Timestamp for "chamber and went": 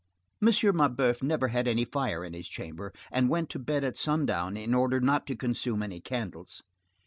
2.49-3.51